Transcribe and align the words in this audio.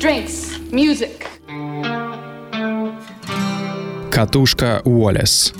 drinks, 0.00 0.58
music. 0.70 1.10
Катушка 4.10 4.80
Уоллес. 4.84 5.52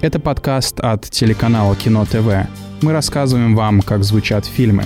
Это 0.00 0.18
подкаст 0.18 0.80
от 0.80 1.10
телеканала 1.10 1.76
Кино 1.76 2.06
ТВ. 2.06 2.48
Мы 2.80 2.92
рассказываем 2.92 3.54
вам, 3.54 3.82
как 3.82 4.04
звучат 4.04 4.46
фильмы. 4.46 4.84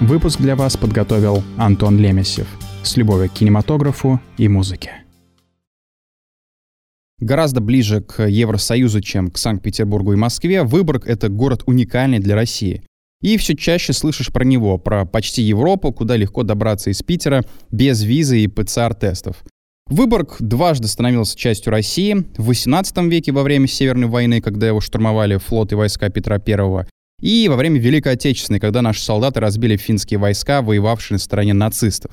Выпуск 0.00 0.40
для 0.40 0.56
вас 0.56 0.76
подготовил 0.76 1.44
Антон 1.56 1.96
Лемесев. 1.96 2.48
С 2.82 2.96
любовью 2.96 3.30
к 3.30 3.34
кинематографу 3.34 4.20
и 4.36 4.48
музыке. 4.48 5.04
Гораздо 7.20 7.60
ближе 7.60 8.00
к 8.00 8.24
Евросоюзу, 8.24 9.00
чем 9.00 9.30
к 9.30 9.38
Санкт-Петербургу 9.38 10.14
и 10.14 10.16
Москве, 10.16 10.64
Выборг— 10.64 11.06
это 11.06 11.28
город 11.28 11.62
уникальный 11.66 12.18
для 12.18 12.34
России. 12.34 12.82
И 13.22 13.36
все 13.36 13.56
чаще 13.56 13.92
слышишь 13.92 14.32
про 14.32 14.44
него, 14.44 14.78
про 14.78 15.06
почти 15.06 15.42
Европу, 15.42 15.92
куда 15.92 16.16
легко 16.16 16.42
добраться 16.42 16.90
из 16.90 17.02
Питера 17.02 17.42
без 17.70 18.02
визы 18.02 18.40
и 18.40 18.48
ПЦР-тестов. 18.48 19.42
Выборг 19.86 20.36
дважды 20.40 20.88
становился 20.88 21.38
частью 21.38 21.70
России. 21.70 22.24
В 22.36 22.50
XVIII 22.50 23.08
веке 23.08 23.32
во 23.32 23.42
время 23.42 23.66
Северной 23.66 24.08
войны, 24.08 24.40
когда 24.40 24.66
его 24.66 24.80
штурмовали 24.80 25.36
флот 25.36 25.72
и 25.72 25.76
войска 25.76 26.08
Петра 26.08 26.40
I, 26.44 26.86
и 27.20 27.48
во 27.48 27.56
время 27.56 27.78
Великой 27.78 28.14
Отечественной, 28.14 28.58
когда 28.58 28.82
наши 28.82 29.02
солдаты 29.02 29.40
разбили 29.40 29.76
финские 29.76 30.18
войска, 30.18 30.60
воевавшие 30.60 31.16
на 31.16 31.18
стороне 31.20 31.52
нацистов. 31.52 32.12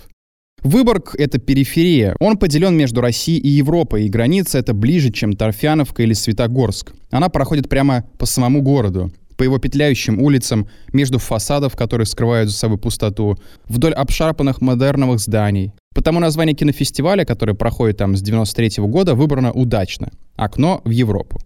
Выборг— 0.61 1.16
это 1.17 1.39
периферия. 1.39 2.16
Он 2.19 2.38
поделен 2.38 2.75
между 2.75 3.02
Россией 3.02 3.39
и 3.39 3.47
Европой, 3.47 4.05
и 4.05 4.09
граница 4.09 4.59
это 4.59 4.73
ближе, 4.73 5.09
чем 5.09 5.33
Торфяновка 5.33 6.03
или 6.03 6.13
Светогорск. 6.13 6.91
Она 7.11 7.30
проходит 7.30 7.69
прямо 7.69 8.03
по 8.19 8.25
самому 8.25 8.61
городу 8.61 9.11
по 9.39 9.43
его 9.43 9.57
петляющим 9.57 10.21
улицам, 10.21 10.67
между 10.91 11.17
фасадов, 11.17 11.77
которые 11.77 12.05
скрывают 12.05 12.49
за 12.49 12.57
собой 12.57 12.77
пустоту, 12.77 13.38
вдоль 13.70 13.93
обшарпанных 13.93 14.59
модерновых 14.59 15.21
зданий. 15.21 15.71
Потому 15.95 16.20
название 16.20 16.53
кинофестиваля, 16.53 17.23
который 17.23 17.55
проходит 17.55 17.97
там 17.97 18.17
с 18.17 18.21
93 18.21 18.81
-го 18.81 18.88
года, 18.88 19.16
выбрано 19.16 19.53
удачно. 19.53 20.11
«Окно 20.36 20.81
в 20.83 20.89
Европу». 20.89 21.39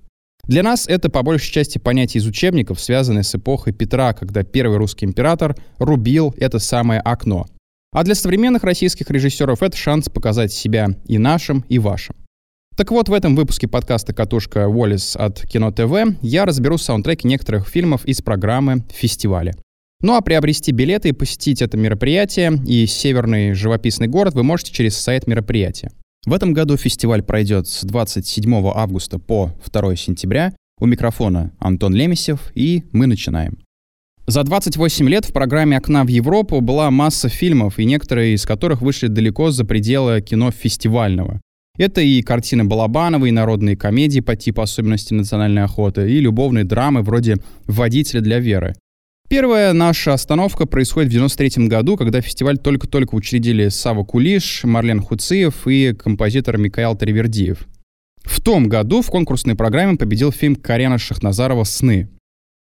Для 0.48 0.64
нас 0.64 0.88
это 0.88 1.10
по 1.10 1.22
большей 1.22 1.54
части 1.54 1.78
понятие 1.78 2.22
из 2.22 2.26
учебников, 2.26 2.82
связанное 2.82 3.22
с 3.22 3.36
эпохой 3.36 3.74
Петра, 3.74 4.14
когда 4.14 4.42
первый 4.42 4.78
русский 4.78 5.06
император 5.06 5.56
рубил 5.78 6.34
это 6.38 6.58
самое 6.58 7.00
окно. 7.00 7.46
А 7.94 8.04
для 8.04 8.16
современных 8.16 8.64
российских 8.64 9.12
режиссеров 9.12 9.62
это 9.62 9.78
шанс 9.78 10.10
показать 10.10 10.52
себя 10.52 10.88
и 11.06 11.20
нашим, 11.20 11.64
и 11.70 11.78
вашим. 11.78 12.16
Так 12.76 12.90
вот, 12.90 13.08
в 13.08 13.14
этом 13.14 13.36
выпуске 13.36 13.68
подкаста 13.68 14.14
«Катушка 14.14 14.68
Уоллес» 14.68 15.16
от 15.16 15.46
Кино 15.46 15.72
ТВ 15.72 16.18
я 16.24 16.44
разберу 16.44 16.80
саундтреки 16.80 17.28
некоторых 17.28 17.68
фильмов 17.68 18.04
из 18.06 18.24
программы 18.24 18.84
фестиваля. 18.92 19.54
Ну 20.02 20.16
а 20.16 20.22
приобрести 20.22 20.72
билеты 20.72 21.10
и 21.10 21.14
посетить 21.14 21.62
это 21.62 21.78
мероприятие 21.78 22.60
и 22.66 22.88
северный 22.88 23.54
живописный 23.54 24.08
город 24.08 24.34
вы 24.34 24.42
можете 24.42 24.74
через 24.74 24.98
сайт 24.98 25.28
мероприятия. 25.28 25.92
В 26.26 26.34
этом 26.34 26.54
году 26.54 26.76
фестиваль 26.76 27.22
пройдет 27.22 27.68
с 27.68 27.84
27 27.84 28.72
августа 28.74 29.20
по 29.20 29.52
2 29.72 29.96
сентября. 29.96 30.52
У 30.80 30.88
микрофона 30.88 31.52
Антон 31.60 31.94
Лемесев, 31.94 32.52
и 32.56 32.86
мы 32.92 33.06
начинаем. 33.06 33.60
За 34.26 34.42
28 34.44 35.08
лет 35.10 35.26
в 35.26 35.32
программе 35.32 35.78
«Окна 35.78 36.04
в 36.04 36.08
Европу» 36.08 36.60
была 36.60 36.90
масса 36.90 37.30
фильмов, 37.30 37.78
и 37.78 37.86
некоторые 37.86 38.34
из 38.34 38.46
которых 38.48 38.82
вышли 38.82 39.08
далеко 39.08 39.52
за 39.52 39.64
пределы 39.64 40.22
кино 40.22 40.50
фестивального. 40.50 41.40
Это 41.78 42.02
и 42.02 42.22
картины 42.22 42.66
Балабанова, 42.66 43.26
и 43.26 43.32
народные 43.32 43.76
комедии 43.76 44.20
по 44.20 44.36
типу 44.36 44.62
особенностей 44.62 45.16
национальной 45.16 45.64
охоты, 45.64 46.08
и 46.12 46.20
любовные 46.20 46.66
драмы 46.66 47.02
вроде 47.02 47.38
«Водителя 47.66 48.22
для 48.22 48.40
веры». 48.40 48.76
Первая 49.28 49.74
наша 49.74 50.14
остановка 50.14 50.68
происходит 50.68 51.10
в 51.10 51.14
93 51.14 51.68
году, 51.68 51.98
когда 51.98 52.22
фестиваль 52.22 52.60
только-только 52.60 53.16
учредили 53.16 53.70
Сава 53.70 54.04
Кулиш, 54.04 54.64
Марлен 54.64 55.02
Хуциев 55.02 55.66
и 55.66 55.94
композитор 55.94 56.60
Микаэл 56.60 56.96
Таривердиев. 56.96 57.68
В 58.24 58.40
том 58.42 58.70
году 58.70 59.02
в 59.02 59.08
конкурсной 59.08 59.56
программе 59.56 59.98
победил 59.98 60.32
фильм 60.32 60.56
Карена 60.56 61.00
Шахназарова 61.00 61.64
«Сны». 61.64 62.10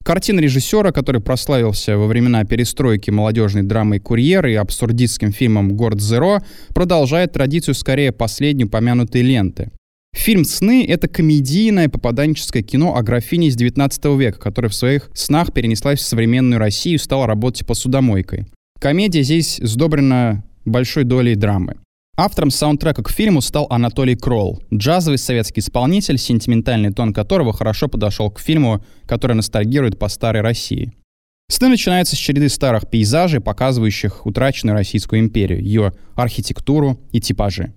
Картина 0.04 0.40
режиссера, 0.40 0.92
который 0.92 1.22
прославился 1.22 1.98
во 1.98 2.08
времена 2.08 2.44
перестройки 2.44 3.12
молодежной 3.12 3.64
драмой 3.64 4.00
«Курьер» 4.00 4.48
и 4.48 4.56
абсурдистским 4.56 5.32
фильмом 5.32 5.76
«Город 5.76 6.02
Зеро», 6.02 6.40
продолжает 6.70 7.34
традицию 7.34 7.76
скорее 7.76 8.12
последней 8.12 8.66
упомянутой 8.66 9.22
ленты. 9.22 9.72
Фильм 10.14 10.46
«Сны»— 10.46 10.86
это 10.88 11.08
комедийное 11.08 11.90
попаданческое 11.90 12.64
кино 12.64 12.96
о 12.96 13.04
графине 13.04 13.48
из 13.48 13.56
19 13.56 14.18
века, 14.18 14.40
которая 14.40 14.70
в 14.70 14.76
своих 14.76 15.12
снах 15.14 15.54
перенеслась 15.54 16.00
в 16.00 16.08
современную 16.08 16.60
Россию 16.60 16.96
и 16.96 17.00
стала 17.00 17.28
работать 17.28 17.68
посудомойкой. 17.68 18.48
Комедия 18.80 19.22
здесь 19.22 19.58
сдобрена 19.62 20.44
большой 20.66 21.04
долей 21.04 21.36
драмы. 21.36 21.76
Автором 22.22 22.52
саундтрека 22.52 23.02
к 23.02 23.12
фильму 23.12 23.40
стал 23.40 23.66
Анатолий 23.69 24.18
Кролл, 24.18 24.62
джазовый 24.74 25.18
советский 25.18 25.62
исполнитель, 25.62 26.18
сентиментальный 26.18 26.91
тон 26.91 27.13
которого 27.13 27.53
хорошо 27.53 27.88
подошел 27.88 28.30
к 28.30 28.41
фильму, 28.41 28.84
который 29.06 29.38
ностальгирует 29.38 29.97
по 29.97 30.09
старой 30.09 30.41
России. 30.41 30.91
Сны 31.50 31.69
начинается 31.69 32.18
с 32.18 32.19
череды 32.19 32.50
старых 32.50 32.90
пейзажей, 32.90 33.40
показывающих 33.40 34.25
утраченную 34.25 34.75
Российскую 34.75 35.22
империю, 35.22 35.63
ее 35.63 35.94
архитектуру 36.13 37.00
и 37.13 37.22
типажи. 37.22 37.72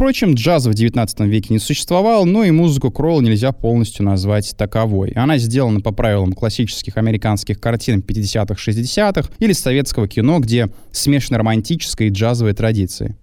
Впрочем, 0.00 0.32
джаза 0.32 0.70
в 0.70 0.74
19 0.74 1.20
веке 1.26 1.48
не 1.50 1.58
существовало, 1.58 2.24
но 2.24 2.42
и 2.42 2.50
музыку 2.50 2.90
Кролла 2.90 3.20
нельзя 3.20 3.52
полностью 3.52 4.02
назвать 4.02 4.56
таковой. 4.56 5.10
Она 5.10 5.36
сделана 5.36 5.82
по 5.82 5.92
правилам 5.92 6.32
классических 6.32 6.96
американских 6.96 7.60
картин 7.60 8.00
50-х, 8.00 8.54
60-х 8.54 9.28
или 9.40 9.52
советского 9.52 10.08
кино, 10.08 10.38
где 10.38 10.70
смешаны 10.90 11.36
романтическая 11.36 12.08
и 12.08 12.10
джазовые 12.10 12.54
традиции. 12.54 13.14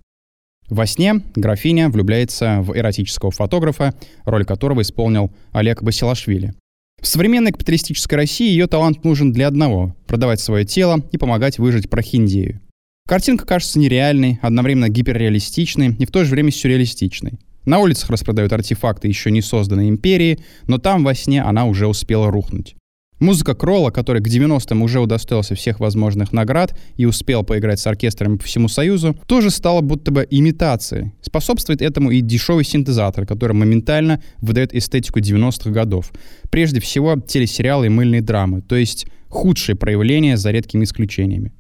Во 0.70 0.86
сне 0.86 1.24
графиня 1.36 1.90
влюбляется 1.90 2.60
в 2.62 2.78
эротического 2.78 3.32
фотографа, 3.32 3.96
роль 4.26 4.46
которого 4.46 4.84
исполнил 4.84 5.32
Олег 5.54 5.82
Басилашвили. 5.82 6.54
В 7.02 7.08
современной 7.08 7.54
капиталистической 7.54 8.14
России 8.14 8.52
ее 8.52 8.68
талант 8.68 9.04
нужен 9.04 9.32
для 9.32 9.48
одного— 9.48 9.96
продавать 10.06 10.42
свое 10.42 10.64
тело 10.64 11.04
и 11.12 11.18
помогать 11.18 11.58
выжить 11.58 11.90
прохиндею. 11.90 12.62
Картинка 13.08 13.46
кажется 13.46 13.80
нереальной, 13.80 14.38
одновременно 14.42 14.90
гиперреалистичной 14.90 15.96
и 15.98 16.06
в 16.06 16.12
то 16.12 16.26
же 16.26 16.32
время 16.32 16.52
сюрреалистичной. 16.52 17.40
На 17.64 17.80
улицах 17.80 18.10
распродают 18.10 18.52
артефакты 18.52 19.08
еще 19.08 19.32
не 19.32 19.42
созданной 19.42 19.88
империи, 19.88 20.40
но 20.68 20.78
там 20.78 21.06
во 21.06 21.16
сне 21.16 21.42
она 21.42 21.66
уже 21.66 21.88
успела 21.88 22.30
рухнуть. 22.30 22.76
Музыка 23.20 23.56
Кролла, 23.56 23.92
который 23.92 24.22
к 24.22 24.28
90-м 24.28 24.82
уже 24.82 25.00
удостоился 25.00 25.56
всех 25.56 25.80
возможных 25.80 26.34
наград 26.34 26.78
и 26.98 27.06
успел 27.06 27.44
поиграть 27.44 27.80
с 27.80 27.88
оркестрами 27.88 28.36
по 28.36 28.44
всему 28.44 28.68
Союзу, 28.68 29.18
тоже 29.26 29.52
стала 29.52 29.80
будто 29.80 30.12
бы 30.12 30.28
имитацией. 30.30 31.14
Способствует 31.22 31.82
этому 31.82 32.12
и 32.12 32.20
дешевый 32.20 32.66
синтезатор, 32.66 33.26
который 33.26 33.54
моментально 33.54 34.22
выдает 34.40 34.76
эстетику 34.76 35.20
90-х 35.20 35.72
годов. 35.72 36.12
Прежде 36.52 36.82
всего, 36.82 37.16
телесериалы 37.16 37.86
и 37.86 37.90
мыльные 37.90 38.22
драмы, 38.22 38.62
то 38.62 38.76
есть 38.76 39.08
худшие 39.30 39.78
проявления 39.78 40.36
за 40.36 40.52
редкими 40.52 40.84
исключениями. 40.84 41.54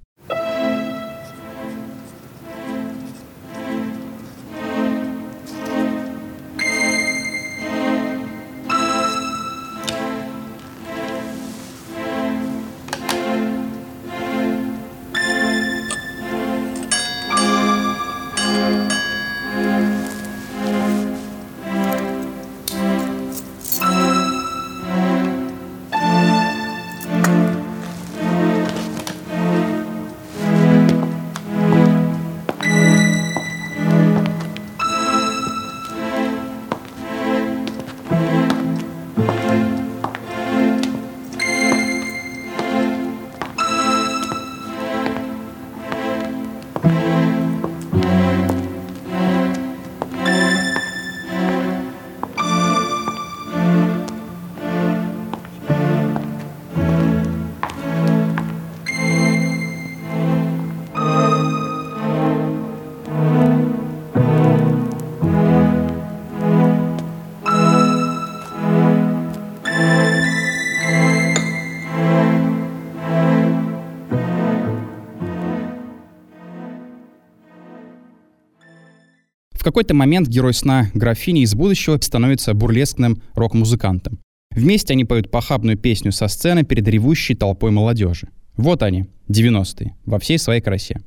Какой-то 79.77 79.93
момент 79.93 80.27
герой 80.27 80.55
сна 80.55 80.89
графини 80.95 81.43
из 81.43 81.53
будущего 81.53 81.99
становится 82.01 82.55
бурлескным 82.55 83.21
рок-музыкантом. 83.35 84.17
Вместе 84.49 84.93
они 84.93 85.05
поют 85.05 85.29
похабную 85.29 85.77
песню 85.77 86.11
со 86.11 86.27
сцены 86.27 86.63
перед 86.63 86.87
ревущей 86.87 87.35
толпой 87.35 87.69
молодежи. 87.69 88.29
Вот 88.55 88.81
они, 88.81 89.05
90-е, 89.29 89.93
во 90.03 90.17
всей 90.17 90.39
своей 90.39 90.61
красе. 90.61 91.01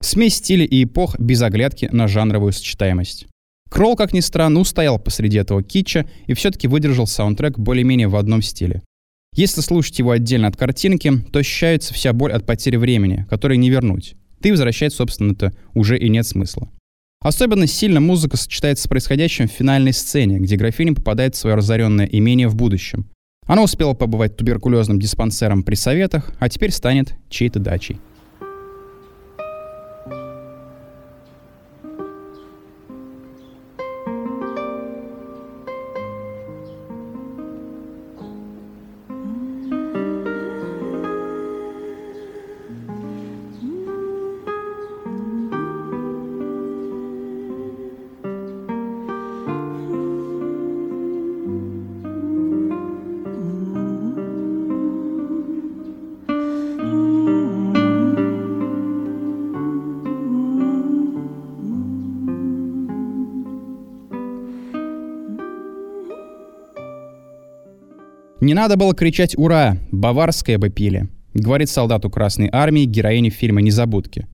Смесь 0.00 0.36
стиля 0.36 0.64
и 0.64 0.84
эпох 0.84 1.18
без 1.18 1.42
оглядки 1.42 1.88
на 1.90 2.06
жанровую 2.06 2.52
сочетаемость. 2.52 3.26
Кролл, 3.68 3.96
как 3.96 4.12
ни 4.12 4.20
странно, 4.20 4.60
устоял 4.60 5.00
посреди 5.00 5.38
этого 5.38 5.64
китча 5.64 6.08
и 6.28 6.34
все-таки 6.34 6.68
выдержал 6.68 7.08
саундтрек 7.08 7.58
более-менее 7.58 8.06
в 8.06 8.14
одном 8.14 8.42
стиле. 8.42 8.84
Если 9.34 9.60
слушать 9.60 9.98
его 9.98 10.12
отдельно 10.12 10.46
от 10.46 10.56
картинки, 10.56 11.10
то 11.32 11.40
ощущается 11.40 11.92
вся 11.92 12.12
боль 12.12 12.30
от 12.30 12.46
потери 12.46 12.76
времени, 12.76 13.26
которой 13.28 13.58
не 13.58 13.70
вернуть. 13.70 14.14
Ты 14.40 14.52
возвращать, 14.52 14.94
собственно-то, 14.94 15.52
уже 15.74 15.98
и 15.98 16.08
нет 16.08 16.28
смысла. 16.28 16.70
Особенно 17.24 17.66
сильно 17.66 18.00
музыка 18.00 18.36
сочетается 18.36 18.84
с 18.84 18.86
происходящим 18.86 19.48
в 19.48 19.50
финальной 19.50 19.94
сцене, 19.94 20.38
где 20.38 20.56
графиня 20.56 20.94
попадает 20.94 21.34
в 21.34 21.38
свое 21.38 21.56
разоренное 21.56 22.04
имение 22.04 22.48
в 22.48 22.54
будущем. 22.54 23.08
Она 23.46 23.62
успела 23.62 23.94
побывать 23.94 24.36
туберкулезным 24.36 25.00
диспансером 25.00 25.62
при 25.62 25.74
советах, 25.74 26.30
а 26.38 26.50
теперь 26.50 26.70
станет 26.70 27.14
чьей-то 27.30 27.60
дачей. 27.60 27.98
«Не 68.44 68.52
надо 68.52 68.76
было 68.76 68.94
кричать 68.94 69.38
«Ура!» 69.38 69.78
Баварское 69.90 70.58
бы 70.58 70.68
пили», 70.68 71.08
говорит 71.32 71.70
солдату 71.70 72.10
Красной 72.10 72.50
Армии 72.52 72.84
героине 72.84 73.30
фильма 73.30 73.62
«Незабудки». 73.62 74.26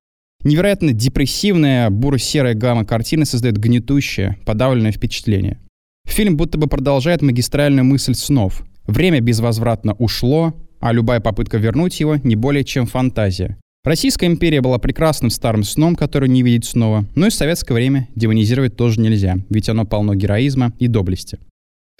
Невероятно 0.43 0.93
депрессивная, 0.93 1.91
буро-серая 1.91 2.55
гамма 2.55 2.85
картины 2.85 3.25
создает 3.25 3.57
гнетущее, 3.57 4.37
подавленное 4.45 4.91
впечатление. 4.91 5.61
Фильм 6.09 6.37
будто 6.37 6.59
бы 6.59 6.67
продолжает 6.67 7.23
магистральную 7.23 7.85
мысль 7.85 8.15
снов. 8.15 8.65
Время 8.85 9.21
безвозвратно 9.21 9.93
ушло, 9.93 10.57
а 10.81 10.93
любая 10.93 11.21
попытка 11.21 11.59
вернуть 11.59 12.01
его 12.01 12.17
не 12.17 12.35
более 12.35 12.65
чем 12.65 12.87
фантазия. 12.87 13.59
Российская 13.85 14.27
империя 14.27 14.61
была 14.61 14.79
прекрасным 14.79 15.31
старым 15.31 15.63
сном, 15.63 15.95
который 15.95 16.29
не 16.29 16.43
видеть 16.43 16.65
снова, 16.65 17.05
но 17.15 17.29
и 17.29 17.31
советское 17.31 17.75
время 17.75 18.09
демонизировать 18.17 18.75
тоже 18.75 19.01
нельзя, 19.01 19.37
ведь 19.51 19.69
оно 19.69 19.85
полно 19.85 20.17
героизма 20.17 20.73
и 20.81 20.89
доблести. 20.89 21.39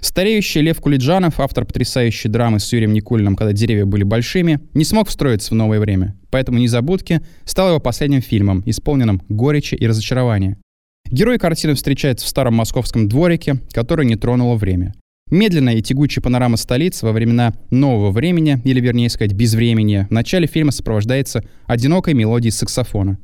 Стареющий 0.01 0.63
Лев 0.63 0.81
Кулиджанов, 0.81 1.41
автор 1.41 1.65
потрясающей 1.67 2.31
драмы 2.31 2.59
с 2.59 2.73
Юрием 2.73 2.93
Никулиным 2.93 3.37
«Когда 3.37 3.53
деревья 3.53 3.85
были 3.85 4.03
большими», 4.03 4.61
не 4.73 4.85
смог 4.85 5.09
встроиться 5.09 5.51
в 5.51 5.57
новое 5.57 5.79
время, 5.79 6.17
поэтому 6.31 6.59
«Незабудки» 6.59 7.21
стал 7.45 7.69
его 7.69 7.81
последним 7.81 8.23
фильмом, 8.23 8.63
исполненным 8.67 9.23
горечи 9.29 9.75
и 9.75 9.87
разочарования. 9.87 10.57
Герой 11.11 11.39
картины 11.39 11.75
встречается 11.75 12.25
в 12.25 12.29
старом 12.29 12.55
московском 12.55 13.09
дворике, 13.09 13.61
который 13.73 14.07
не 14.07 14.17
тронуло 14.17 14.57
время. 14.57 14.95
Медленная 15.31 15.75
и 15.75 15.83
тягучая 15.83 16.23
панорама 16.23 16.57
столицы 16.57 17.07
во 17.07 17.13
времена 17.13 17.55
нового 17.71 18.11
времени, 18.11 18.61
или 18.65 18.81
вернее 18.81 19.11
сказать 19.11 19.33
безвремени, 19.33 20.07
в 20.09 20.13
начале 20.13 20.47
фильма 20.47 20.73
сопровождается 20.73 21.45
одинокой 21.67 22.15
мелодией 22.15 22.53
саксофона. 22.53 23.19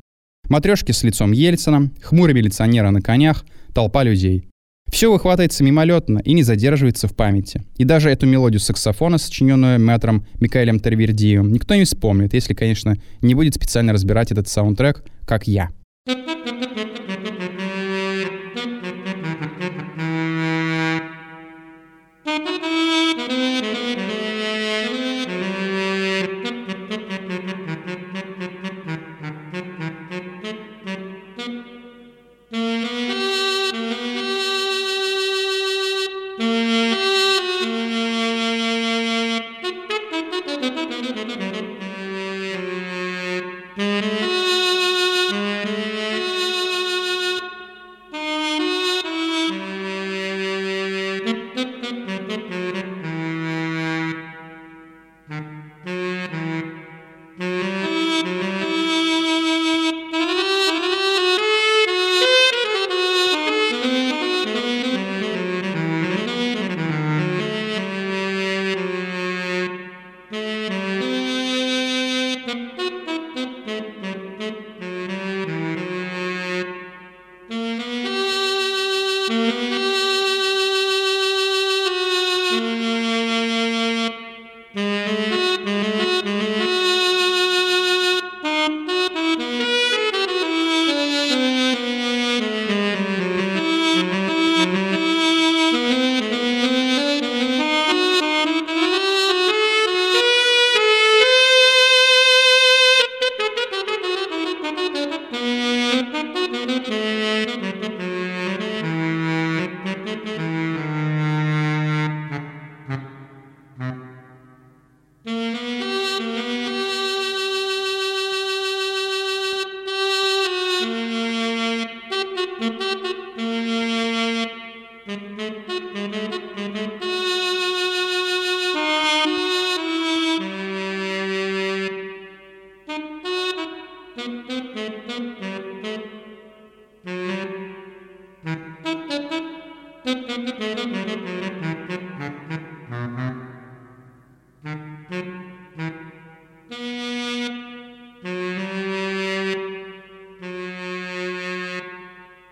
Матрешки 0.47 0.93
с 0.93 1.03
лицом 1.03 1.33
Ельцина, 1.33 1.91
хмурые 2.01 2.35
милиционеры 2.35 2.91
на 2.91 3.01
конях, 3.01 3.45
толпа 3.73 4.03
людей. 4.03 4.47
Все 4.89 5.11
выхватывается 5.11 5.63
мимолетно 5.63 6.19
и 6.19 6.33
не 6.33 6.43
задерживается 6.43 7.07
в 7.07 7.15
памяти. 7.15 7.63
И 7.77 7.83
даже 7.83 8.09
эту 8.09 8.25
мелодию 8.25 8.59
саксофона, 8.59 9.17
сочиненную 9.17 9.79
мэтром 9.79 10.25
Микаэлем 10.39 10.79
Тервердием, 10.79 11.51
никто 11.51 11.75
не 11.75 11.83
вспомнит, 11.83 12.33
если, 12.33 12.53
конечно, 12.53 12.95
не 13.21 13.35
будет 13.35 13.55
специально 13.55 13.93
разбирать 13.93 14.31
этот 14.31 14.47
саундтрек, 14.47 15.03
как 15.25 15.47
я. 15.47 15.69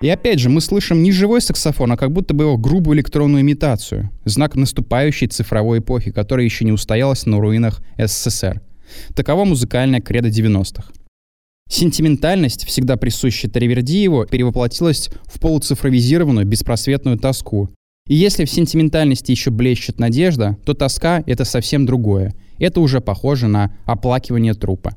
И 0.05 0.09
опять 0.09 0.39
же, 0.39 0.49
мы 0.49 0.61
слышим 0.61 1.01
не 1.01 1.11
живой 1.11 1.41
саксофон, 1.41 1.93
а 1.93 1.97
как 1.97 2.11
будто 2.11 2.35
бы 2.35 2.43
его 2.43 2.57
грубую 2.57 2.95
электронную 2.95 3.41
имитацию. 3.41 4.11
Знак 4.23 4.55
наступающей 4.55 5.25
цифровой 5.25 5.79
эпохи, 5.79 6.11
которая 6.11 6.45
еще 6.45 6.63
не 6.63 6.71
устоялась 6.71 7.25
на 7.25 7.39
руинах 7.39 7.81
СССР. 7.97 8.61
Таково 9.15 9.45
музыкальное 9.45 10.01
кредо 10.01 10.27
90-х. 10.27 10.91
Сентиментальность, 11.67 12.65
всегда 12.67 12.97
присущая 12.97 13.49
Таривердиеву, 13.49 14.27
перевоплотилась 14.27 15.09
в 15.23 15.39
полуцифровизированную 15.39 16.45
беспросветную 16.45 17.17
тоску. 17.17 17.71
И 18.07 18.13
если 18.13 18.45
в 18.45 18.51
сентиментальности 18.51 19.31
еще 19.31 19.49
блещет 19.49 19.99
надежда, 19.99 20.55
то 20.65 20.75
тоска— 20.75 21.23
это 21.25 21.45
совсем 21.45 21.87
другое. 21.87 22.35
Это 22.59 22.79
уже 22.79 23.01
похоже 23.01 23.47
на 23.47 23.75
оплакивание 23.85 24.53
трупа. 24.53 24.95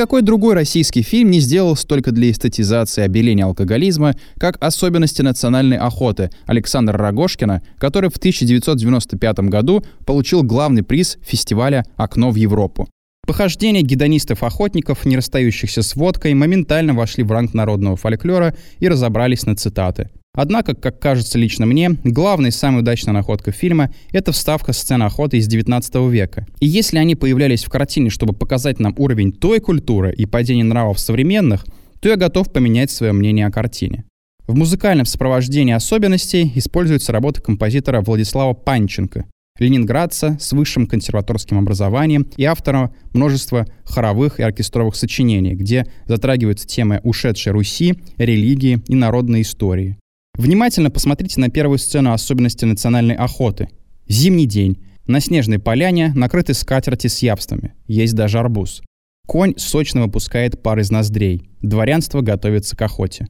Никакой 0.00 0.22
другой 0.22 0.54
российский 0.54 1.02
фильм 1.02 1.30
не 1.30 1.40
сделал 1.40 1.76
столько 1.76 2.10
для 2.10 2.30
эстетизации 2.30 3.02
обеления 3.02 3.44
алкоголизма, 3.44 4.14
как 4.38 4.56
«Особенности 4.58 5.20
национальной 5.20 5.76
охоты» 5.76 6.30
Александра 6.46 6.96
Рогошкина, 6.96 7.60
который 7.76 8.08
в 8.08 8.16
1995 8.16 9.40
году 9.40 9.84
получил 10.06 10.42
главный 10.42 10.82
приз 10.82 11.18
фестиваля 11.20 11.84
«Окно 11.96 12.30
в 12.30 12.36
Европу». 12.36 12.88
Похождения 13.26 13.82
гедонистов-охотников, 13.82 15.04
не 15.04 15.18
расстающихся 15.18 15.82
с 15.82 15.94
водкой, 15.94 16.32
моментально 16.32 16.94
вошли 16.94 17.22
в 17.22 17.30
ранг 17.30 17.52
народного 17.52 17.96
фольклора 17.96 18.56
и 18.78 18.88
разобрались 18.88 19.44
на 19.44 19.54
цитаты. 19.54 20.08
Однако, 20.34 20.74
как 20.74 21.00
кажется 21.00 21.38
лично 21.38 21.66
мне, 21.66 21.90
главной 22.04 22.52
самой 22.52 22.82
удачной 22.82 23.12
находкой 23.12 23.52
фильма— 23.52 23.92
это 24.12 24.30
вставка 24.32 24.72
сцены 24.72 25.02
охоты 25.04 25.38
из 25.38 25.48
19 25.48 26.08
века. 26.08 26.46
И 26.60 26.66
если 26.66 26.98
они 26.98 27.16
появлялись 27.16 27.64
в 27.64 27.68
картине, 27.68 28.10
чтобы 28.10 28.32
показать 28.32 28.78
нам 28.78 28.94
уровень 28.96 29.32
той 29.32 29.58
культуры 29.60 30.14
и 30.14 30.26
падение 30.26 30.64
нравов 30.64 31.00
современных, 31.00 31.66
то 32.00 32.08
я 32.08 32.16
готов 32.16 32.52
поменять 32.52 32.90
свое 32.90 33.12
мнение 33.12 33.46
о 33.46 33.50
картине. 33.50 34.04
В 34.46 34.54
музыкальном 34.54 35.04
сопровождении 35.04 35.74
особенностей 35.74 36.50
используется 36.54 37.12
работа 37.12 37.42
композитора 37.42 38.00
Владислава 38.00 38.54
Панченко, 38.54 39.26
ленинградца 39.58 40.38
с 40.40 40.52
высшим 40.52 40.86
консерваторским 40.86 41.58
образованием 41.58 42.26
и 42.36 42.44
автора 42.44 42.92
множества 43.12 43.66
хоровых 43.84 44.40
и 44.40 44.42
оркестровых 44.42 44.96
сочинений, 44.96 45.54
где 45.54 45.86
затрагиваются 46.06 46.66
темы 46.66 47.00
ушедшей 47.02 47.52
Руси, 47.52 47.96
религии 48.16 48.80
и 48.86 48.94
народной 48.94 49.42
истории. 49.42 49.98
Внимательно 50.40 50.90
посмотрите 50.90 51.38
на 51.38 51.50
первую 51.50 51.76
сцену 51.76 52.14
особенности 52.14 52.64
национальной 52.64 53.14
охоты. 53.14 53.68
Зимний 54.08 54.46
день. 54.46 54.78
На 55.06 55.20
снежной 55.20 55.58
поляне 55.58 56.14
накрыты 56.14 56.54
скатерти 56.54 57.08
с 57.08 57.18
явствами. 57.18 57.74
Есть 57.86 58.14
даже 58.14 58.38
арбуз. 58.38 58.80
Конь 59.26 59.52
сочно 59.58 60.00
выпускает 60.00 60.62
пар 60.62 60.78
из 60.78 60.90
ноздрей. 60.90 61.50
Дворянство 61.60 62.22
готовится 62.22 62.74
к 62.74 62.80
охоте. 62.80 63.26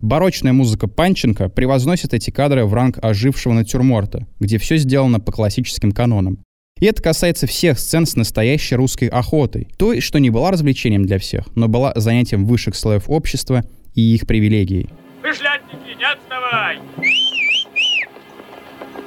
Барочная 0.00 0.54
музыка 0.54 0.88
Панченко 0.88 1.50
превозносит 1.50 2.14
эти 2.14 2.30
кадры 2.30 2.64
в 2.64 2.72
ранг 2.72 2.98
ожившего 3.02 3.52
натюрморта, 3.52 4.26
где 4.40 4.56
все 4.56 4.78
сделано 4.78 5.20
по 5.20 5.32
классическим 5.32 5.92
канонам. 5.92 6.38
И 6.80 6.86
это 6.86 7.02
касается 7.02 7.46
всех 7.46 7.78
сцен 7.78 8.06
с 8.06 8.16
настоящей 8.16 8.76
русской 8.76 9.08
охотой, 9.08 9.68
той, 9.76 10.00
что 10.00 10.18
не 10.18 10.30
была 10.30 10.50
развлечением 10.50 11.04
для 11.04 11.18
всех, 11.18 11.44
но 11.54 11.68
была 11.68 11.92
занятием 11.94 12.46
высших 12.46 12.74
слоев 12.74 13.10
общества 13.10 13.66
и 13.94 14.00
их 14.00 14.26
привилегией. 14.26 14.88
Вышлятники, 15.24 15.94
не 15.96 16.04
отставай! 16.04 16.82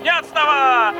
Не 0.01 0.09
отставай! 0.09 0.95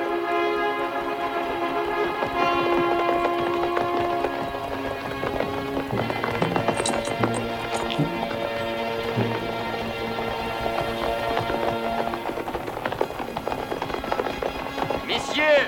Месье! 15.08 15.66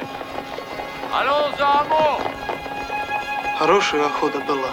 Allons 1.12 1.60
en 1.60 1.88
mot! 1.90 2.22
Хорошая 3.58 4.06
охота 4.06 4.40
была. 4.42 4.70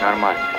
Нормально. 0.00 0.53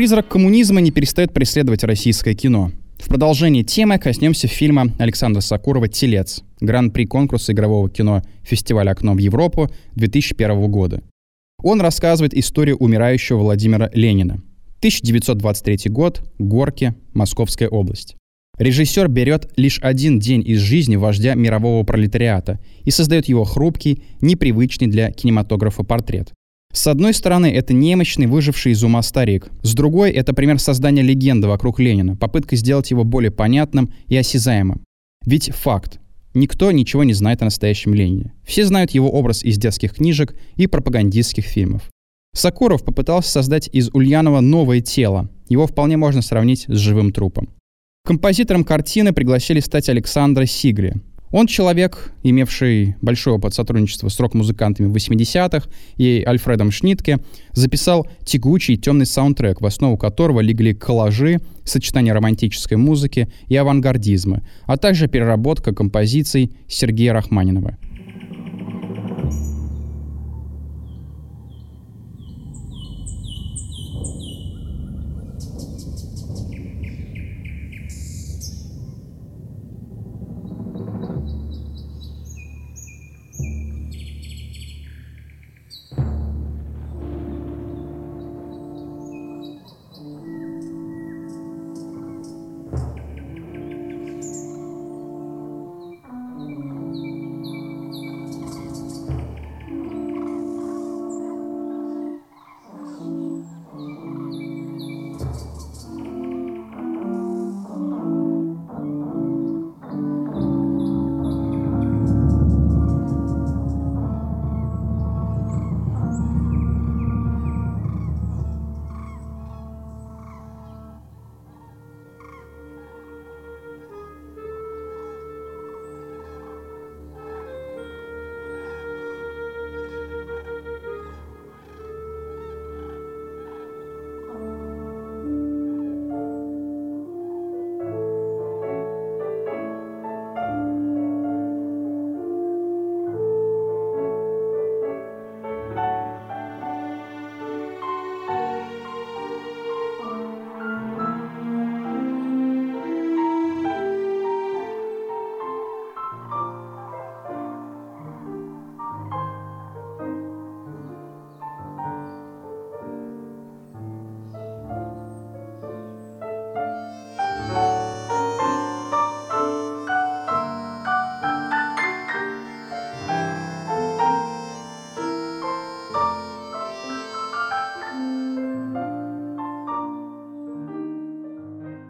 Призрак 0.00 0.28
коммунизма 0.28 0.80
не 0.80 0.90
перестает 0.90 1.34
преследовать 1.34 1.84
российское 1.84 2.32
кино. 2.32 2.72
В 2.98 3.08
продолжении 3.08 3.62
темы 3.62 3.98
коснемся 3.98 4.48
фильма 4.48 4.94
Александра 4.98 5.42
Сакурова 5.42 5.88
«Телец» 5.88 6.42
гран-при 6.58 7.04
конкурса 7.04 7.52
игрового 7.52 7.90
кино 7.90 8.22
фестиваля 8.42 8.92
«Окно 8.92 9.12
в 9.12 9.18
Европу» 9.18 9.68
2001 9.96 10.70
года. 10.70 11.02
Он 11.62 11.82
рассказывает 11.82 12.32
историю 12.32 12.78
умирающего 12.78 13.40
Владимира 13.40 13.90
Ленина. 13.92 14.42
1923 14.78 15.90
год, 15.90 16.22
Горки, 16.38 16.94
Московская 17.12 17.68
область. 17.68 18.16
Режиссер 18.56 19.06
берет 19.06 19.52
лишь 19.56 19.80
один 19.82 20.18
день 20.18 20.42
из 20.46 20.60
жизни 20.60 20.96
вождя 20.96 21.34
мирового 21.34 21.84
пролетариата 21.84 22.58
и 22.84 22.90
создает 22.90 23.28
его 23.28 23.44
хрупкий, 23.44 24.04
непривычный 24.22 24.86
для 24.86 25.10
кинематографа 25.10 25.82
портрет. 25.82 26.32
С 26.72 26.86
одной 26.86 27.14
стороны, 27.14 27.46
это 27.46 27.74
немощный, 27.74 28.26
выживший 28.26 28.72
из 28.72 28.84
ума 28.84 29.02
старик. 29.02 29.48
С 29.62 29.74
другой, 29.74 30.10
это 30.12 30.32
пример 30.32 30.58
создания 30.60 31.02
легенды 31.02 31.48
вокруг 31.48 31.80
Ленина, 31.80 32.16
попытка 32.16 32.54
сделать 32.56 32.90
его 32.90 33.02
более 33.02 33.32
понятным 33.32 33.92
и 34.06 34.16
осязаемым. 34.16 34.82
Ведь 35.26 35.50
факт. 35.50 35.98
Никто 36.32 36.70
ничего 36.70 37.02
не 37.02 37.12
знает 37.12 37.42
о 37.42 37.46
настоящем 37.46 37.92
Ленине. 37.92 38.32
Все 38.44 38.64
знают 38.64 38.92
его 38.92 39.10
образ 39.10 39.42
из 39.42 39.58
детских 39.58 39.94
книжек 39.96 40.36
и 40.54 40.68
пропагандистских 40.68 41.44
фильмов. 41.44 41.82
Сокуров 42.32 42.84
попытался 42.84 43.32
создать 43.32 43.68
из 43.72 43.90
Ульянова 43.92 44.40
новое 44.40 44.80
тело. 44.80 45.28
Его 45.48 45.66
вполне 45.66 45.96
можно 45.96 46.22
сравнить 46.22 46.66
с 46.68 46.76
живым 46.76 47.12
трупом. 47.12 47.48
Композитором 48.04 48.64
картины 48.64 49.12
пригласили 49.12 49.60
стать 49.60 49.88
Александра 49.88 50.46
Сигри. 50.46 50.94
Он 51.32 51.46
человек, 51.46 52.12
имевший 52.24 52.96
большой 53.00 53.34
опыт 53.34 53.54
сотрудничества 53.54 54.08
с 54.08 54.18
рок-музыкантами 54.18 54.88
в 54.88 54.96
80-х 54.96 55.68
и 55.96 56.24
Альфредом 56.26 56.72
Шнитке, 56.72 57.18
записал 57.52 58.08
тягучий 58.24 58.76
темный 58.76 59.06
саундтрек, 59.06 59.60
в 59.60 59.66
основу 59.66 59.96
которого 59.96 60.40
легли 60.40 60.74
коллажи, 60.74 61.40
сочетание 61.64 62.12
романтической 62.12 62.76
музыки 62.76 63.28
и 63.46 63.54
авангардизма, 63.54 64.42
а 64.64 64.76
также 64.76 65.06
переработка 65.06 65.72
композиций 65.72 66.50
Сергея 66.66 67.12
Рахманинова. 67.12 67.76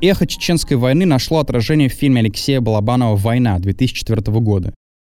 Эхо 0.03 0.27
чеченской 0.27 0.79
войны 0.79 1.05
нашло 1.05 1.41
отражение 1.41 1.91
в 1.91 1.93
фильме 1.93 2.21
Алексея 2.21 2.63
Балабанова 2.63 3.17
«Война» 3.17 3.59
2004 3.59 4.41
года. 4.41 4.73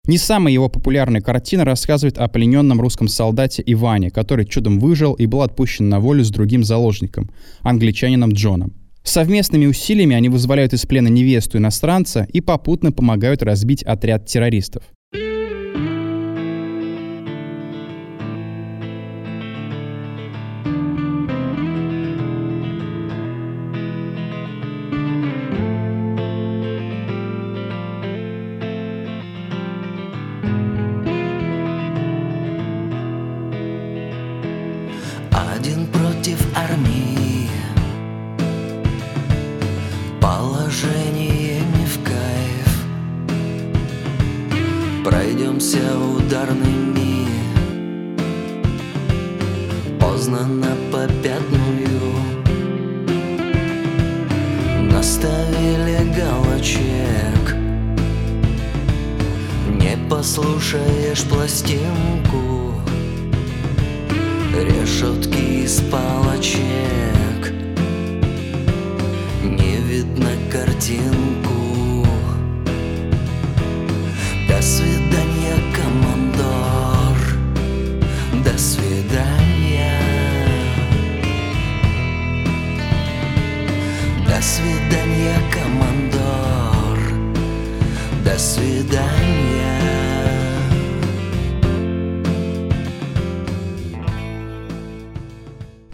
Не 0.07 0.17
самая 0.17 0.51
его 0.51 0.69
популярная 0.69 1.21
картина 1.21 1.65
рассказывает 1.65 2.17
о 2.17 2.27
плененном 2.27 2.81
русском 2.81 3.07
солдате 3.07 3.61
Иване, 3.63 4.09
который 4.09 4.47
чудом 4.47 4.79
выжил 4.79 5.13
и 5.13 5.27
был 5.27 5.43
отпущен 5.43 5.87
на 5.87 5.99
волю 5.99 6.23
с 6.23 6.31
другим 6.31 6.63
заложником, 6.63 7.29
англичанином 7.61 8.31
Джоном. 8.31 8.73
Совместными 9.03 9.67
усилиями 9.67 10.15
они 10.15 10.29
вызволяют 10.29 10.73
из 10.73 10.87
плена 10.87 11.09
невесту 11.09 11.59
иностранца 11.59 12.27
и 12.33 12.41
попутно 12.41 12.91
помогают 12.91 13.43
разбить 13.43 13.83
отряд 13.83 14.25
террористов. 14.25 14.83
На 51.01 51.07
попятную 51.07 52.15
Наставили 54.91 56.13
галочек. 56.15 57.55
Не 59.69 59.97
послушаешь 60.09 61.23
пластинку. 61.23 62.75
Решетки 64.53 65.63
из 65.63 65.81
палочек 65.81 67.00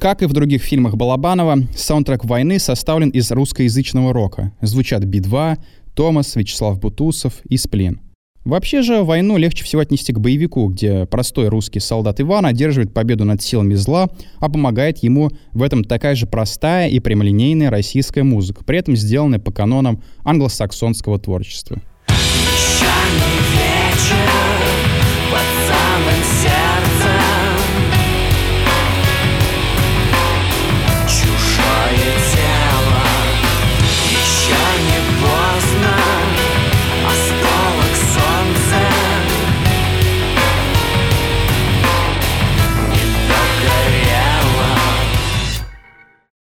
Как 0.07 0.21
и 0.21 0.25
в 0.25 0.31
других 0.31 0.63
фильмах 0.63 0.95
Балабанова, 0.95 1.67
саундтрек 1.75 2.23
«Войны» 2.23 2.59
составлен 2.59 3.09
из 3.09 3.29
русскоязычного 3.29 4.13
рока. 4.13 4.53
Звучат 4.61 5.03
Би-2, 5.03 5.57
Томас, 5.95 6.37
Вячеслав 6.37 6.79
Бутусов 6.79 7.41
и 7.49 7.57
Сплин. 7.57 7.99
Вообще 8.45 8.83
же 8.83 9.03
войну 9.03 9.35
легче 9.35 9.65
всего 9.65 9.81
отнести 9.81 10.13
к 10.13 10.19
боевику, 10.21 10.69
где 10.69 11.05
простой 11.07 11.49
русский 11.49 11.81
солдат 11.81 12.21
Иван 12.21 12.45
одерживает 12.45 12.93
победу 12.93 13.25
над 13.25 13.41
силами 13.41 13.73
зла, 13.73 14.07
а 14.39 14.47
помогает 14.47 14.99
ему 14.99 15.29
в 15.51 15.61
этом 15.61 15.83
такая 15.83 16.15
же 16.15 16.25
простая 16.25 16.87
и 16.87 17.01
прямолинейная 17.01 17.69
российская 17.69 18.23
музыка, 18.23 18.63
при 18.63 18.79
этом 18.79 18.95
сделанная 18.95 19.39
по 19.39 19.51
канонам 19.51 20.01
англосаксонского 20.23 21.19
творчества. 21.19 21.81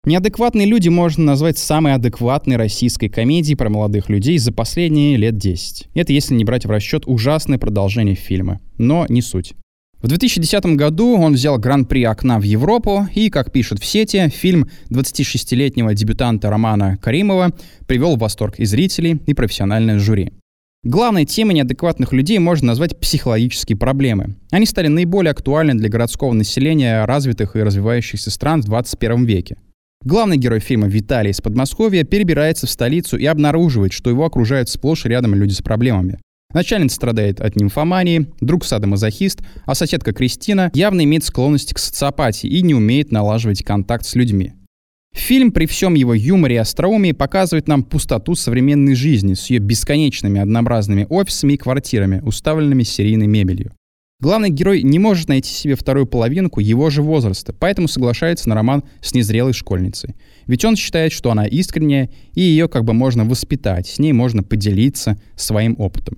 Неадекватные 0.08 0.66
люди 0.66 0.88
можно 0.88 1.22
назвать 1.22 1.58
самой 1.58 1.92
адекватной 1.92 2.56
российской 2.56 3.08
комедией 3.10 3.58
про 3.58 3.68
молодых 3.68 4.08
людей 4.08 4.38
за 4.38 4.54
последние 4.54 5.18
лет 5.18 5.36
10. 5.36 5.90
Это 5.92 6.14
если 6.14 6.32
не 6.32 6.46
брать 6.46 6.64
в 6.64 6.70
расчет 6.70 7.02
ужасное 7.04 7.58
продолжение 7.58 8.14
фильма. 8.14 8.58
Но 8.78 9.04
не 9.10 9.20
суть. 9.20 9.52
В 10.00 10.08
2010 10.08 10.64
году 10.76 11.18
он 11.18 11.34
взял 11.34 11.58
гран-при 11.58 12.04
«Окна 12.04 12.38
в 12.38 12.42
Европу» 12.44 13.06
и, 13.14 13.28
как 13.28 13.52
пишут 13.52 13.80
в 13.80 13.84
сети, 13.84 14.30
фильм 14.30 14.70
26-летнего 14.88 15.92
дебютанта 15.92 16.48
Романа 16.48 16.96
Каримова 17.02 17.52
привел 17.86 18.16
в 18.16 18.20
восторг 18.20 18.58
и 18.58 18.64
зрителей, 18.64 19.20
и 19.26 19.34
профессиональное 19.34 19.98
жюри. 19.98 20.32
Главной 20.84 21.26
темой 21.26 21.56
неадекватных 21.56 22.14
людей 22.14 22.38
можно 22.38 22.68
назвать 22.68 22.98
психологические 22.98 23.76
проблемы. 23.76 24.36
Они 24.52 24.64
стали 24.64 24.88
наиболее 24.88 25.32
актуальны 25.32 25.74
для 25.74 25.90
городского 25.90 26.32
населения 26.32 27.04
развитых 27.04 27.56
и 27.56 27.60
развивающихся 27.60 28.30
стран 28.30 28.62
в 28.62 28.64
21 28.64 29.26
веке. 29.26 29.58
Главный 30.04 30.36
герой 30.36 30.60
фильма 30.60 30.86
Виталий 30.86 31.32
из 31.32 31.40
Подмосковья 31.40 32.04
перебирается 32.04 32.66
в 32.66 32.70
столицу 32.70 33.16
и 33.16 33.26
обнаруживает, 33.26 33.92
что 33.92 34.10
его 34.10 34.24
окружают 34.24 34.68
сплошь 34.68 35.04
и 35.04 35.08
рядом 35.08 35.34
люди 35.34 35.52
с 35.52 35.60
проблемами. 35.60 36.18
Начальница 36.54 36.96
страдает 36.96 37.40
от 37.40 37.56
нимфомании, 37.56 38.26
друг 38.40 38.64
садомазохист, 38.64 39.42
а 39.66 39.74
соседка 39.74 40.12
Кристина 40.12 40.70
явно 40.72 41.04
имеет 41.04 41.24
склонность 41.24 41.74
к 41.74 41.78
социопатии 41.78 42.48
и 42.48 42.62
не 42.62 42.74
умеет 42.74 43.12
налаживать 43.12 43.62
контакт 43.62 44.06
с 44.06 44.14
людьми. 44.14 44.54
Фильм 45.14 45.50
при 45.52 45.66
всем 45.66 45.94
его 45.94 46.14
юморе 46.14 46.54
и 46.54 46.58
остроумии 46.58 47.12
показывает 47.12 47.66
нам 47.66 47.82
пустоту 47.82 48.34
современной 48.34 48.94
жизни 48.94 49.34
с 49.34 49.50
ее 49.50 49.58
бесконечными 49.58 50.40
однообразными 50.40 51.06
офисами 51.10 51.54
и 51.54 51.56
квартирами, 51.56 52.20
уставленными 52.24 52.84
серийной 52.84 53.26
мебелью. 53.26 53.72
Главный 54.20 54.50
герой 54.50 54.82
не 54.82 54.98
может 54.98 55.28
найти 55.28 55.48
себе 55.48 55.76
вторую 55.76 56.04
половинку 56.04 56.58
его 56.58 56.90
же 56.90 57.02
возраста, 57.02 57.52
поэтому 57.52 57.86
соглашается 57.86 58.48
на 58.48 58.56
роман 58.56 58.82
с 59.00 59.14
незрелой 59.14 59.52
школьницей. 59.52 60.16
Ведь 60.46 60.64
он 60.64 60.74
считает, 60.74 61.12
что 61.12 61.30
она 61.30 61.46
искренняя, 61.46 62.10
и 62.34 62.40
ее 62.40 62.68
как 62.68 62.84
бы 62.84 62.94
можно 62.94 63.24
воспитать, 63.24 63.86
с 63.86 64.00
ней 64.00 64.12
можно 64.12 64.42
поделиться 64.42 65.20
своим 65.36 65.76
опытом. 65.78 66.16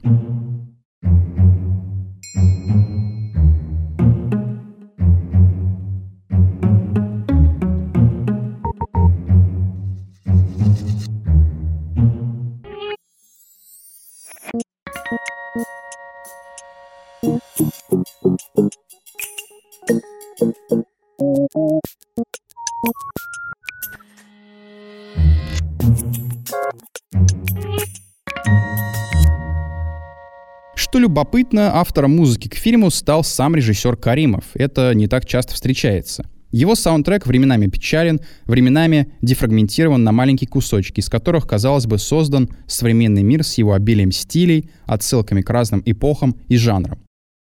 Что 30.75 30.99
любопытно, 30.99 31.77
автором 31.77 32.17
музыки 32.17 32.49
к 32.49 32.55
фильму 32.55 32.91
стал 32.91 33.23
сам 33.23 33.55
режиссер 33.55 33.97
Каримов. 33.97 34.45
Это 34.55 34.93
не 34.95 35.07
так 35.07 35.25
часто 35.25 35.55
встречается. 35.55 36.29
Его 36.51 36.75
саундтрек 36.75 37.27
временами 37.27 37.67
печален, 37.67 38.21
временами 38.47 39.13
дефрагментирован 39.23 40.03
на 40.03 40.11
маленькие 40.11 40.49
кусочки, 40.49 40.99
из 40.99 41.09
которых, 41.09 41.47
казалось 41.47 41.87
бы, 41.87 41.99
создан 41.99 42.49
современный 42.67 43.23
мир 43.23 43.45
с 43.45 43.55
его 43.55 43.75
обилием 43.75 44.11
стилей, 44.11 44.69
отсылками 44.85 45.43
к 45.43 45.51
разным 45.51 45.81
эпохам 45.87 46.35
и 46.49 46.57
жанрам. 46.57 46.99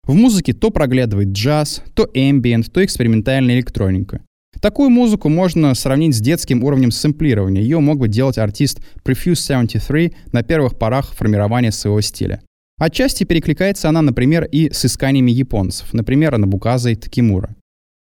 В 0.07 0.14
музыке 0.14 0.53
то 0.53 0.71
проглядывает 0.71 1.29
джаз, 1.29 1.83
то 1.95 2.09
эмбиент, 2.12 2.71
то 2.73 2.85
экспериментальная 2.85 3.57
электроника. 3.57 4.21
Такую 4.61 4.90
музыку 4.90 5.29
можно 5.29 5.75
сравнить 5.75 6.14
с 6.14 6.21
детским 6.21 6.62
уровнем 6.62 6.90
сэмплирования. 6.90 7.62
Ее 7.62 7.81
мог 7.81 7.99
бы 7.99 8.09
делать 8.09 8.38
артист 8.38 8.81
Prefuse 9.05 9.37
73 9.37 10.14
на 10.33 10.43
первых 10.43 10.79
порах 10.79 11.12
формирования 11.12 11.73
своего 11.73 12.01
стиля. 12.01 12.40
Отчасти 12.79 13.25
перекликается 13.25 13.88
она, 13.88 14.03
например, 14.03 14.45
и 14.45 14.71
с 14.71 14.85
исканиями 14.85 15.31
японцев, 15.31 15.93
например, 15.93 16.37
Набуказа 16.37 16.90
и 16.90 16.97
Такимура. 16.97 17.55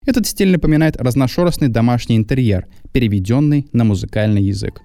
Этот 0.05 0.27
стиль 0.27 0.51
напоминает 0.51 0.97
разношерстный 0.97 1.69
домашний 1.69 2.17
интерьер, 2.17 2.67
переведенный 2.91 3.67
на 3.71 3.83
музыкальный 3.83 4.43
язык. 4.43 4.81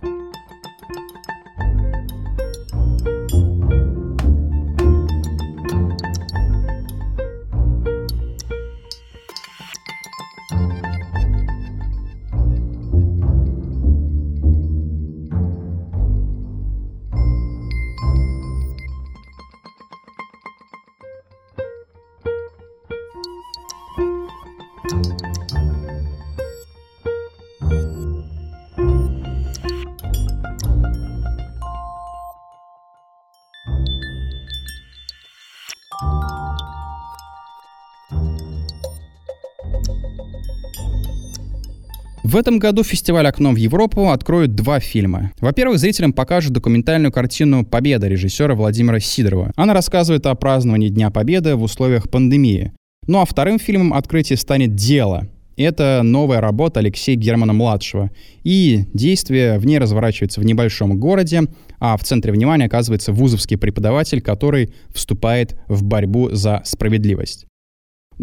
Этом 42.38 42.58
году 42.58 42.82
фестиваль 42.82 43.26
«Окно 43.26 43.52
в 43.52 43.56
Европу» 43.56 44.10
откроет 44.10 44.54
два 44.54 44.80
фильма. 44.80 45.32
Во-первых, 45.40 45.78
зрителям 45.78 46.12
покажут 46.12 46.52
документальную 46.52 47.12
картину 47.12 47.64
«Победа» 47.64 48.08
режиссера 48.08 48.54
Владимира 48.54 49.00
Сидорова. 49.00 49.52
Она 49.56 49.74
рассказывает 49.74 50.24
о 50.26 50.34
праздновании 50.34 50.88
Дня 50.88 51.10
Победы 51.10 51.56
в 51.56 51.62
условиях 51.62 52.08
пандемии. 52.08 52.72
Ну 53.06 53.20
а 53.20 53.24
вторым 53.24 53.58
фильмом 53.58 53.94
открытия 53.94 54.36
станет 54.36 54.74
«Дело». 54.74 55.28
Это 55.56 56.02
новая 56.04 56.40
работа 56.40 56.78
Алексея 56.78 57.16
Германа-младшего. 57.16 58.10
И 58.44 58.84
действие 58.94 59.58
в 59.58 59.66
ней 59.66 59.78
разворачивается 59.78 60.40
в 60.40 60.44
небольшом 60.44 61.00
городе, 61.00 61.42
а 61.80 61.96
в 61.96 62.04
центре 62.04 62.32
внимания 62.32 62.66
оказывается 62.66 63.12
вузовский 63.12 63.58
преподаватель, 63.58 64.20
который 64.20 64.72
вступает 64.94 65.58
в 65.66 65.82
борьбу 65.82 66.30
за 66.30 66.62
справедливость. 66.64 67.46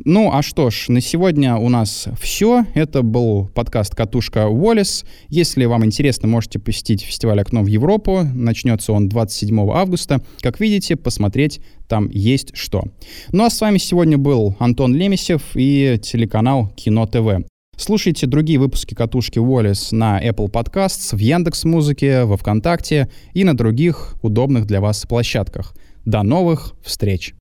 Ну, 0.04 0.30
а 0.34 0.42
что 0.42 0.70
ж, 0.70 0.90
на 0.90 1.00
сегодня 1.00 1.56
у 1.56 1.70
нас 1.70 2.10
все. 2.20 2.66
Это 2.74 3.02
был 3.02 3.48
подкаст 3.48 3.96
«Катушка 3.96 4.48
Уоллес». 4.48 5.06
Если 5.30 5.64
вам 5.64 5.86
интересно, 5.86 6.28
можете 6.28 6.60
посетить 6.60 7.02
фестиваль 7.02 7.40
«Окно 7.40 7.64
в 7.64 7.68
Европу». 7.68 8.24
Начнется 8.34 8.92
он 8.92 9.08
27 9.08 9.58
августа. 9.72 10.22
Как 10.42 10.60
видите, 10.60 10.98
посмотреть 10.98 11.62
там 11.88 12.10
есть 12.10 12.58
что. 12.58 12.84
Ну 13.32 13.46
а 13.46 13.50
с 13.50 13.62
вами 13.62 13.78
сегодня 13.78 14.18
был 14.18 14.58
Антон 14.60 14.94
Лемесев 14.94 15.42
и 15.56 15.98
телеканал 16.04 16.68
Кино 16.76 17.08
ТВ. 17.08 17.48
Слушайте 17.78 18.28
другие 18.28 18.60
выпуски 18.60 18.96
«Катушки 18.96 19.40
Уоллес» 19.40 19.94
на 19.94 20.22
Apple 20.22 20.52
Podcasts, 20.52 21.16
в 21.16 21.20
Яндекс 21.20 21.64
Музыке, 21.64 22.26
во 22.26 22.36
Вконтакте 22.36 23.10
и 23.34 23.46
на 23.46 23.56
других 23.56 24.16
удобных 24.22 24.66
для 24.66 24.82
вас 24.82 25.06
площадках. 25.06 25.74
До 26.04 26.22
новых 26.24 26.74
встреч! 26.84 27.34